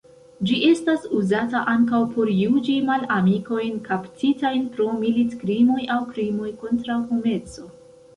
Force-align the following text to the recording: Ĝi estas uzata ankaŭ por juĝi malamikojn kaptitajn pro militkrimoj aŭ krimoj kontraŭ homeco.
Ĝi 0.49 0.55
estas 0.67 1.03
uzata 1.17 1.59
ankaŭ 1.73 1.99
por 2.15 2.31
juĝi 2.35 2.77
malamikojn 2.87 3.75
kaptitajn 3.89 4.63
pro 4.79 4.87
militkrimoj 5.03 5.85
aŭ 5.97 5.99
krimoj 6.15 6.49
kontraŭ 6.65 6.97
homeco. 7.13 7.69